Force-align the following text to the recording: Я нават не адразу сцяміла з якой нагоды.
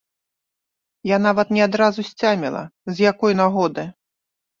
Я 1.09 1.17
нават 1.25 1.51
не 1.55 1.61
адразу 1.67 2.05
сцяміла 2.11 2.63
з 2.95 3.07
якой 3.11 3.37
нагоды. 3.41 3.83